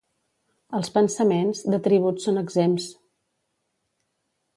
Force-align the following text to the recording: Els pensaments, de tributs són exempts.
Els 0.77 0.87
pensaments, 0.95 1.61
de 1.73 1.79
tributs 1.87 2.25
són 2.29 2.41
exempts. 2.43 2.87